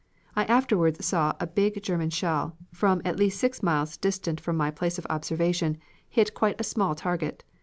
I 0.35 0.45
afterwards 0.45 1.05
saw 1.05 1.33
a 1.39 1.45
big 1.45 1.83
German 1.83 2.09
shell, 2.09 2.57
from 2.71 3.03
at 3.05 3.17
least 3.17 3.39
six 3.39 3.61
miles 3.61 3.97
distant 3.97 4.39
from 4.41 4.57
my 4.57 4.71
place 4.71 4.97
of 4.97 5.05
observation, 5.11 5.77
hit 6.09 6.33
quite 6.33 6.59
a 6.59 6.63
small 6.63 6.95
target. 6.95 7.43